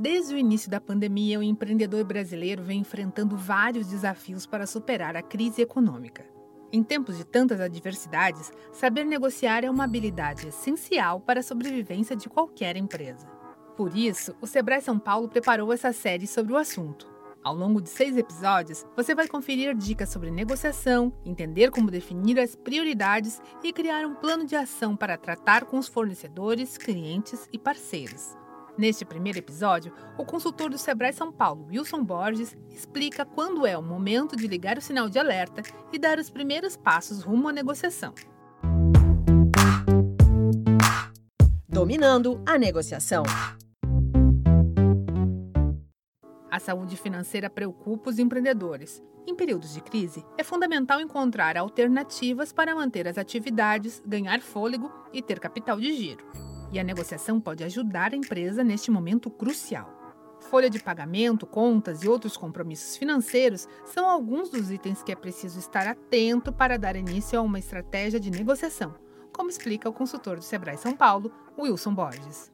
[0.00, 5.22] Desde o início da pandemia, o empreendedor brasileiro vem enfrentando vários desafios para superar a
[5.22, 6.24] crise econômica.
[6.72, 12.28] Em tempos de tantas adversidades, saber negociar é uma habilidade essencial para a sobrevivência de
[12.28, 13.26] qualquer empresa.
[13.76, 17.10] Por isso, o Sebrae São Paulo preparou essa série sobre o assunto.
[17.42, 22.54] Ao longo de seis episódios, você vai conferir dicas sobre negociação, entender como definir as
[22.54, 28.36] prioridades e criar um plano de ação para tratar com os fornecedores, clientes e parceiros.
[28.78, 33.82] Neste primeiro episódio, o consultor do Sebrae São Paulo, Wilson Borges, explica quando é o
[33.82, 35.62] momento de ligar o sinal de alerta
[35.92, 38.14] e dar os primeiros passos rumo à negociação.
[41.68, 43.24] Dominando a negociação.
[46.48, 49.02] A saúde financeira preocupa os empreendedores.
[49.26, 55.20] Em períodos de crise, é fundamental encontrar alternativas para manter as atividades, ganhar fôlego e
[55.20, 59.98] ter capital de giro e a negociação pode ajudar a empresa neste momento crucial.
[60.40, 65.58] Folha de pagamento, contas e outros compromissos financeiros são alguns dos itens que é preciso
[65.58, 68.94] estar atento para dar início a uma estratégia de negociação,
[69.36, 72.52] como explica o consultor do Sebrae São Paulo, Wilson Borges.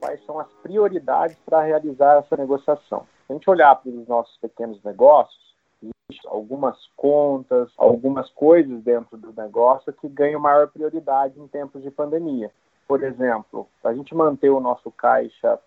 [0.00, 3.06] Quais são as prioridades para realizar essa negociação?
[3.26, 9.16] Se a gente olhar para os nossos pequenos negócios, existem algumas contas, algumas coisas dentro
[9.16, 12.50] do negócio que ganham maior prioridade em tempos de pandemia.
[12.92, 15.58] Por exemplo, para a gente manter o nosso caixa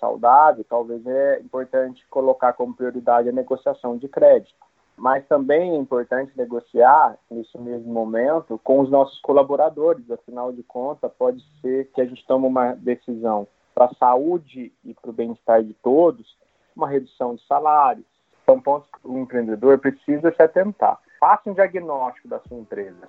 [0.00, 4.56] saudável, talvez é importante colocar como prioridade a negociação de crédito.
[4.96, 10.10] Mas também é importante negociar, nesse mesmo momento, com os nossos colaboradores.
[10.10, 14.92] Afinal de contas, pode ser que a gente tome uma decisão para a saúde e
[14.92, 16.36] para o bem-estar de todos,
[16.74, 18.06] uma redução de salários.
[18.44, 20.98] São pontos que o empreendedor precisa se atentar.
[21.20, 23.06] Faça um diagnóstico da sua empresa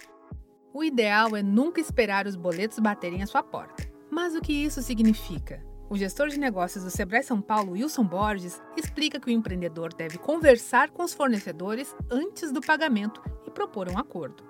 [0.73, 3.83] o ideal é nunca esperar os boletos baterem à sua porta.
[4.09, 5.63] Mas o que isso significa?
[5.87, 10.17] O gestor de negócios do Sebrae São Paulo, Wilson Borges, explica que o empreendedor deve
[10.17, 14.43] conversar com os fornecedores antes do pagamento e propor um acordo.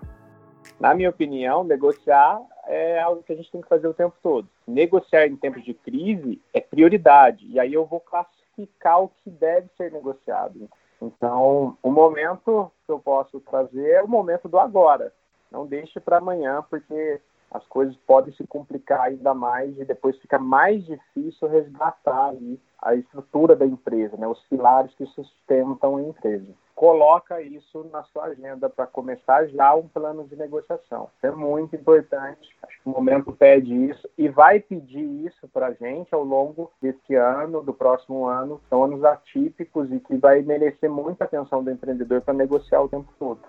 [0.80, 4.48] Na minha opinião, negociar é algo que a gente tem que fazer o tempo todo.
[4.66, 9.68] Negociar em tempos de crise é prioridade, e aí eu vou classificar o que deve
[9.76, 10.70] ser negociado.
[11.02, 15.12] Então, o momento que eu posso trazer é o momento do agora.
[15.54, 17.22] Não deixe para amanhã, porque
[17.52, 22.96] as coisas podem se complicar ainda mais e depois fica mais difícil resgatar ali a
[22.96, 26.48] estrutura da empresa, né, os pilares que sustentam a empresa.
[26.76, 31.10] Coloca isso na sua agenda para começar já um plano de negociação.
[31.22, 32.50] é muito importante.
[32.64, 36.72] Acho que o momento pede isso e vai pedir isso para a gente ao longo
[36.82, 38.60] desse ano, do próximo ano.
[38.70, 43.14] São anos atípicos e que vai merecer muita atenção do empreendedor para negociar o tempo
[43.20, 43.40] todo.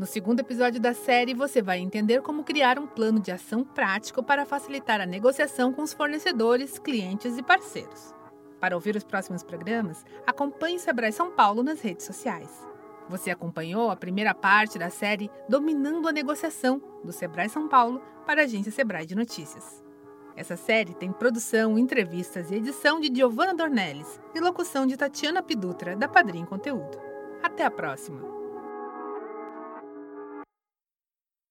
[0.00, 4.22] No segundo episódio da série, você vai entender como criar um plano de ação prático
[4.22, 8.14] para facilitar a negociação com os fornecedores, clientes e parceiros.
[8.58, 12.66] Para ouvir os próximos programas, acompanhe o Sebrae São Paulo nas redes sociais.
[13.10, 18.40] Você acompanhou a primeira parte da série Dominando a Negociação, do Sebrae São Paulo, para
[18.40, 19.84] a agência Sebrae de Notícias.
[20.34, 25.94] Essa série tem produção, entrevistas e edição de Giovanna Dornelles e locução de Tatiana Pidutra,
[25.94, 26.98] da Padrim Conteúdo.
[27.42, 28.39] Até a próxima!